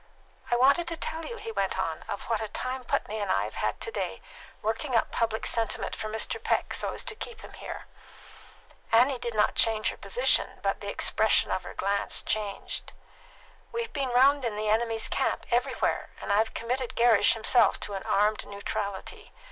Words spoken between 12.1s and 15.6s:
changed. "We've been round in the enemy's camp,